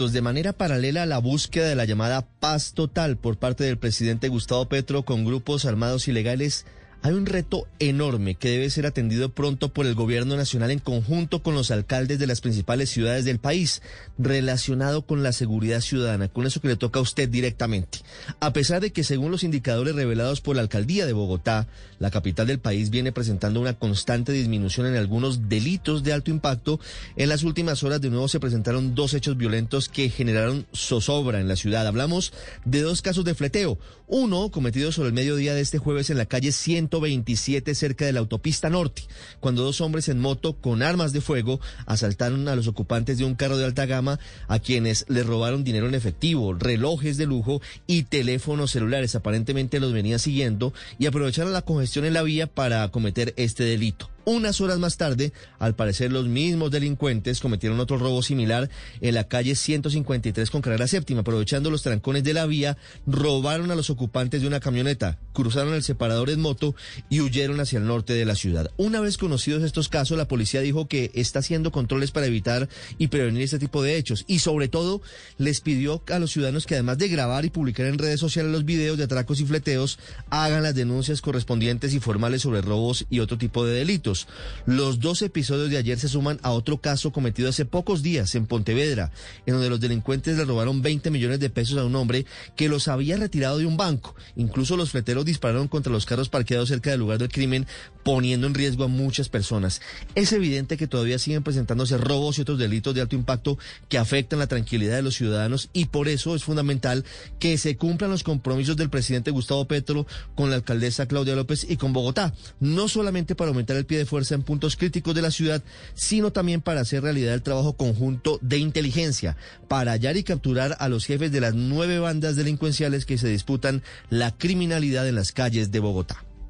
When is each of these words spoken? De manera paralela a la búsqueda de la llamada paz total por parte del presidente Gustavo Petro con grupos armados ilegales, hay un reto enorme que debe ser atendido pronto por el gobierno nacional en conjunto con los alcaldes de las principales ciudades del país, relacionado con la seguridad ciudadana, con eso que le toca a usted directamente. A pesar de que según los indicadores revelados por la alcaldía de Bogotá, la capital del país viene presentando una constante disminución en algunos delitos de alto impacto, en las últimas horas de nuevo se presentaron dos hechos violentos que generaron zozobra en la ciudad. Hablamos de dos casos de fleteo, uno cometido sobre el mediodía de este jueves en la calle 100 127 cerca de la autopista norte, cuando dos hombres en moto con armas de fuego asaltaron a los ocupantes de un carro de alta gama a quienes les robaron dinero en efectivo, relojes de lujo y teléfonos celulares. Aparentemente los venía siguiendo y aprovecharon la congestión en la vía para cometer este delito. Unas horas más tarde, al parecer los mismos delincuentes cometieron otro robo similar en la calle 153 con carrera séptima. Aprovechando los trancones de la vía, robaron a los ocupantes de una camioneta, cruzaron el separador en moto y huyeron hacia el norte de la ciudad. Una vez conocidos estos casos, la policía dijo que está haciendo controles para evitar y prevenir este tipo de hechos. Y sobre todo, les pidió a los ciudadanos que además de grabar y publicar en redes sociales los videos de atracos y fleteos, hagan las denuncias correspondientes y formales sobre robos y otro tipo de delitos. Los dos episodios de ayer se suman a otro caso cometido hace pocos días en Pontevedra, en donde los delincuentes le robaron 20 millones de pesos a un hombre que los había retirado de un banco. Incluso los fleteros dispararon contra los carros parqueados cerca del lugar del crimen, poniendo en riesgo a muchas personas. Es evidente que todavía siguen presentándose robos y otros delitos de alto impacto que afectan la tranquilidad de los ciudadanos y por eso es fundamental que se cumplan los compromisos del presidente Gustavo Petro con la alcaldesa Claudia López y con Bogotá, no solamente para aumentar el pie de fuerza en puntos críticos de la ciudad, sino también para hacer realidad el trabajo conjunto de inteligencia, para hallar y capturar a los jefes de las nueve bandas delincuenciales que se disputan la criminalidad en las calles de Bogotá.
De 0.00 0.22
manera 0.22 0.54
paralela 0.54 1.02
a 1.02 1.06
la 1.06 1.18
búsqueda 1.18 1.68
de 1.68 1.74
la 1.74 1.84
llamada 1.84 2.26
paz 2.40 2.72
total 2.72 3.18
por 3.18 3.36
parte 3.36 3.64
del 3.64 3.76
presidente 3.76 4.28
Gustavo 4.28 4.66
Petro 4.66 5.02
con 5.02 5.26
grupos 5.26 5.66
armados 5.66 6.08
ilegales, 6.08 6.64
hay 7.02 7.14
un 7.14 7.24
reto 7.24 7.66
enorme 7.78 8.34
que 8.34 8.50
debe 8.50 8.68
ser 8.68 8.84
atendido 8.84 9.30
pronto 9.30 9.70
por 9.70 9.86
el 9.86 9.94
gobierno 9.94 10.36
nacional 10.36 10.70
en 10.70 10.80
conjunto 10.80 11.42
con 11.42 11.54
los 11.54 11.70
alcaldes 11.70 12.18
de 12.18 12.26
las 12.26 12.42
principales 12.42 12.90
ciudades 12.90 13.24
del 13.24 13.38
país, 13.38 13.80
relacionado 14.18 15.06
con 15.06 15.22
la 15.22 15.32
seguridad 15.32 15.80
ciudadana, 15.80 16.28
con 16.28 16.46
eso 16.46 16.60
que 16.60 16.68
le 16.68 16.76
toca 16.76 16.98
a 16.98 17.02
usted 17.02 17.28
directamente. 17.28 18.00
A 18.40 18.52
pesar 18.52 18.82
de 18.82 18.92
que 18.92 19.02
según 19.02 19.30
los 19.30 19.44
indicadores 19.44 19.94
revelados 19.94 20.42
por 20.42 20.56
la 20.56 20.62
alcaldía 20.62 21.06
de 21.06 21.14
Bogotá, 21.14 21.68
la 21.98 22.10
capital 22.10 22.46
del 22.46 22.58
país 22.58 22.90
viene 22.90 23.12
presentando 23.12 23.60
una 23.60 23.78
constante 23.78 24.32
disminución 24.32 24.86
en 24.86 24.96
algunos 24.96 25.48
delitos 25.48 26.02
de 26.02 26.12
alto 26.12 26.30
impacto, 26.30 26.80
en 27.16 27.30
las 27.30 27.44
últimas 27.44 27.82
horas 27.82 28.02
de 28.02 28.10
nuevo 28.10 28.28
se 28.28 28.40
presentaron 28.40 28.94
dos 28.94 29.14
hechos 29.14 29.38
violentos 29.38 29.88
que 29.88 30.10
generaron 30.10 30.66
zozobra 30.74 31.40
en 31.40 31.48
la 31.48 31.56
ciudad. 31.56 31.86
Hablamos 31.86 32.34
de 32.66 32.82
dos 32.82 33.00
casos 33.00 33.24
de 33.24 33.34
fleteo, 33.34 33.78
uno 34.06 34.50
cometido 34.50 34.92
sobre 34.92 35.08
el 35.08 35.14
mediodía 35.14 35.54
de 35.54 35.62
este 35.62 35.78
jueves 35.78 36.10
en 36.10 36.18
la 36.18 36.26
calle 36.26 36.52
100 36.52 36.89
127 36.90 37.74
cerca 37.74 38.04
de 38.04 38.12
la 38.12 38.20
autopista 38.20 38.68
norte, 38.68 39.02
cuando 39.38 39.62
dos 39.62 39.80
hombres 39.80 40.08
en 40.08 40.18
moto 40.18 40.54
con 40.54 40.82
armas 40.82 41.12
de 41.12 41.20
fuego 41.20 41.60
asaltaron 41.86 42.48
a 42.48 42.56
los 42.56 42.66
ocupantes 42.66 43.18
de 43.18 43.24
un 43.24 43.36
carro 43.36 43.56
de 43.56 43.64
alta 43.64 43.86
gama 43.86 44.18
a 44.48 44.58
quienes 44.58 45.04
les 45.08 45.24
robaron 45.24 45.62
dinero 45.62 45.86
en 45.86 45.94
efectivo, 45.94 46.52
relojes 46.54 47.16
de 47.16 47.26
lujo 47.26 47.62
y 47.86 48.02
teléfonos 48.02 48.72
celulares. 48.72 49.14
Aparentemente 49.14 49.80
los 49.80 49.92
venía 49.92 50.18
siguiendo 50.18 50.74
y 50.98 51.06
aprovecharon 51.06 51.52
la 51.52 51.62
congestión 51.62 52.04
en 52.04 52.14
la 52.14 52.22
vía 52.22 52.48
para 52.48 52.88
cometer 52.90 53.32
este 53.36 53.62
delito. 53.62 54.10
Unas 54.26 54.60
horas 54.60 54.78
más 54.78 54.96
tarde, 54.96 55.32
al 55.58 55.74
parecer 55.74 56.12
los 56.12 56.28
mismos 56.28 56.70
delincuentes 56.70 57.40
cometieron 57.40 57.80
otro 57.80 57.96
robo 57.96 58.22
similar 58.22 58.68
en 59.00 59.14
la 59.14 59.24
calle 59.24 59.54
153 59.54 60.50
con 60.50 60.60
carrera 60.60 60.86
séptima. 60.86 61.22
Aprovechando 61.22 61.70
los 61.70 61.82
trancones 61.82 62.22
de 62.22 62.34
la 62.34 62.46
vía, 62.46 62.76
robaron 63.06 63.70
a 63.70 63.74
los 63.74 63.88
ocupantes 63.88 64.42
de 64.42 64.46
una 64.46 64.60
camioneta, 64.60 65.18
cruzaron 65.32 65.74
el 65.74 65.82
separador 65.82 66.30
en 66.30 66.40
moto 66.40 66.74
y 67.08 67.20
huyeron 67.20 67.60
hacia 67.60 67.78
el 67.78 67.86
norte 67.86 68.12
de 68.12 68.24
la 68.24 68.34
ciudad. 68.34 68.70
Una 68.76 69.00
vez 69.00 69.16
conocidos 69.16 69.62
estos 69.62 69.88
casos, 69.88 70.16
la 70.16 70.28
policía 70.28 70.60
dijo 70.60 70.88
que 70.88 71.10
está 71.14 71.40
haciendo 71.40 71.72
controles 71.72 72.10
para 72.10 72.26
evitar 72.26 72.68
y 72.98 73.08
prevenir 73.08 73.42
este 73.42 73.58
tipo 73.58 73.82
de 73.82 73.96
hechos. 73.96 74.24
Y 74.26 74.40
sobre 74.40 74.68
todo, 74.68 75.02
les 75.38 75.60
pidió 75.60 76.02
a 76.08 76.18
los 76.18 76.32
ciudadanos 76.32 76.66
que 76.66 76.74
además 76.74 76.98
de 76.98 77.08
grabar 77.08 77.44
y 77.44 77.50
publicar 77.50 77.86
en 77.86 77.98
redes 77.98 78.20
sociales 78.20 78.52
los 78.52 78.64
videos 78.64 78.98
de 78.98 79.04
atracos 79.04 79.40
y 79.40 79.46
fleteos, 79.46 79.98
hagan 80.30 80.62
las 80.62 80.74
denuncias 80.74 81.20
correspondientes 81.20 81.94
y 81.94 82.00
formales 82.00 82.42
sobre 82.42 82.62
robos 82.62 83.06
y 83.10 83.20
otro 83.20 83.38
tipo 83.38 83.64
de 83.64 83.74
delitos. 83.74 84.26
Los 84.66 85.00
dos 85.00 85.22
episodios 85.22 85.70
de 85.70 85.78
ayer 85.78 85.98
se 85.98 86.08
suman 86.08 86.38
a 86.42 86.50
otro 86.50 86.78
caso 86.78 87.12
cometido 87.12 87.48
hace 87.48 87.64
pocos 87.64 88.02
días 88.02 88.34
en 88.34 88.46
Pontevedra, 88.46 89.10
en 89.46 89.54
donde 89.54 89.70
los 89.70 89.80
delincuentes 89.80 90.36
le 90.36 90.44
robaron 90.44 90.82
20 90.82 91.10
millones 91.10 91.40
de 91.40 91.50
pesos 91.50 91.78
a 91.78 91.84
un 91.84 91.94
hombre 91.96 92.26
que 92.56 92.68
los 92.68 92.88
había 92.88 93.16
retirado 93.16 93.58
de 93.58 93.66
un 93.66 93.76
banco. 93.76 94.14
Incluso 94.36 94.76
los 94.76 94.90
fleteros 94.90 95.19
dispararon 95.24 95.68
contra 95.68 95.92
los 95.92 96.06
carros 96.06 96.28
parqueados 96.28 96.68
cerca 96.68 96.90
del 96.90 97.00
lugar 97.00 97.18
del 97.18 97.28
crimen, 97.28 97.66
poniendo 98.02 98.46
en 98.46 98.54
riesgo 98.54 98.84
a 98.84 98.88
muchas 98.88 99.28
personas. 99.28 99.80
Es 100.14 100.32
evidente 100.32 100.76
que 100.76 100.86
todavía 100.86 101.18
siguen 101.18 101.42
presentándose 101.42 101.98
robos 101.98 102.38
y 102.38 102.42
otros 102.42 102.58
delitos 102.58 102.94
de 102.94 103.00
alto 103.00 103.16
impacto 103.16 103.58
que 103.88 103.98
afectan 103.98 104.38
la 104.38 104.46
tranquilidad 104.46 104.96
de 104.96 105.02
los 105.02 105.14
ciudadanos 105.14 105.70
y 105.72 105.86
por 105.86 106.08
eso 106.08 106.34
es 106.34 106.44
fundamental 106.44 107.04
que 107.38 107.58
se 107.58 107.76
cumplan 107.76 108.10
los 108.10 108.22
compromisos 108.22 108.76
del 108.76 108.90
presidente 108.90 109.30
Gustavo 109.30 109.66
Petro 109.66 110.06
con 110.34 110.50
la 110.50 110.56
alcaldesa 110.56 111.06
Claudia 111.06 111.36
López 111.36 111.66
y 111.68 111.76
con 111.76 111.92
Bogotá, 111.92 112.34
no 112.58 112.88
solamente 112.88 113.34
para 113.34 113.48
aumentar 113.48 113.76
el 113.76 113.86
pie 113.86 113.98
de 113.98 114.06
fuerza 114.06 114.34
en 114.34 114.42
puntos 114.42 114.76
críticos 114.76 115.14
de 115.14 115.22
la 115.22 115.30
ciudad, 115.30 115.62
sino 115.94 116.32
también 116.32 116.60
para 116.60 116.80
hacer 116.80 117.02
realidad 117.02 117.34
el 117.34 117.42
trabajo 117.42 117.74
conjunto 117.74 118.38
de 118.42 118.58
inteligencia, 118.58 119.36
para 119.68 119.92
hallar 119.92 120.16
y 120.16 120.24
capturar 120.24 120.76
a 120.78 120.88
los 120.88 121.06
jefes 121.06 121.32
de 121.32 121.40
las 121.40 121.54
nueve 121.54 121.98
bandas 121.98 122.36
delincuenciales 122.36 123.06
que 123.06 123.18
se 123.18 123.28
disputan 123.28 123.82
la 124.08 124.36
criminalidad 124.36 125.06
en 125.08 125.14
las 125.14 125.32
calles 125.32 125.70
de 125.70 125.80
Bogotá. 125.80 126.29